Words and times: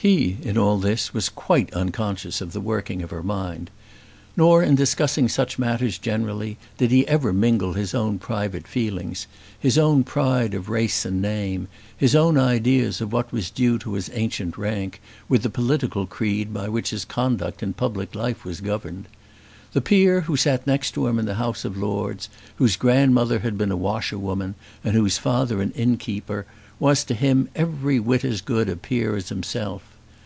He, 0.00 0.36
in 0.42 0.56
all 0.56 0.78
this, 0.78 1.12
was 1.12 1.28
quite 1.28 1.74
unconscious 1.74 2.40
of 2.40 2.52
the 2.52 2.60
working 2.60 3.02
of 3.02 3.10
her 3.10 3.24
mind. 3.24 3.68
Nor 4.36 4.62
in 4.62 4.76
discussing 4.76 5.28
such 5.28 5.58
matters 5.58 5.98
generally 5.98 6.56
did 6.76 6.92
he 6.92 7.04
ever 7.08 7.32
mingle 7.32 7.72
his 7.72 7.96
own 7.96 8.20
private 8.20 8.68
feelings, 8.68 9.26
his 9.58 9.76
own 9.76 10.04
pride 10.04 10.54
of 10.54 10.68
race 10.68 11.04
and 11.04 11.20
name, 11.20 11.66
his 11.96 12.14
own 12.14 12.38
ideas 12.38 13.00
of 13.00 13.12
what 13.12 13.32
was 13.32 13.50
due 13.50 13.76
to 13.80 13.94
his 13.94 14.08
ancient 14.14 14.56
rank 14.56 15.00
with 15.28 15.42
the 15.42 15.50
political 15.50 16.06
creed 16.06 16.54
by 16.54 16.68
which 16.68 16.90
his 16.90 17.04
conduct 17.04 17.60
in 17.60 17.72
public 17.72 18.14
life 18.14 18.44
was 18.44 18.60
governed. 18.60 19.06
The 19.72 19.80
peer 19.80 20.22
who 20.22 20.36
sat 20.36 20.64
next 20.66 20.92
to 20.92 21.08
him 21.08 21.18
in 21.18 21.26
the 21.26 21.34
House 21.34 21.64
of 21.64 21.76
Lords, 21.76 22.28
whose 22.56 22.76
grandmother 22.76 23.40
had 23.40 23.58
been 23.58 23.72
a 23.72 23.76
washerwoman 23.76 24.54
and 24.84 24.94
whose 24.94 25.18
father 25.18 25.60
an 25.60 25.72
innkeeper, 25.72 26.46
was 26.80 27.02
to 27.04 27.12
him 27.12 27.48
every 27.56 27.98
whit 27.98 28.24
as 28.24 28.40
good 28.40 28.68
a 28.68 28.76
peer 28.76 29.16
as 29.16 29.28
himself. 29.30 29.82